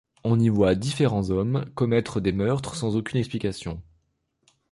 On 0.23 0.39
y 0.39 0.49
voit 0.49 0.73
différents 0.73 1.29
hommes 1.29 1.65
commettre 1.75 2.19
des 2.21 2.31
meurtres, 2.31 2.73
sans 2.75 2.95
aucune 2.95 3.19
explication. 3.19 3.83